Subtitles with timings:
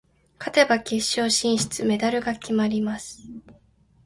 [0.39, 3.19] 勝てば決勝進出、メダルが決まります。